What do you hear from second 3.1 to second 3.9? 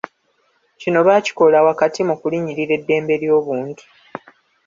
ly'obuntu.